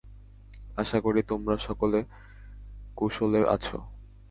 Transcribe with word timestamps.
আশা 0.77 0.97
করি 1.05 1.21
তোমরা 1.31 1.55
সকলে 1.67 1.99
কুশলে 2.97 3.41
আছ। 3.55 3.65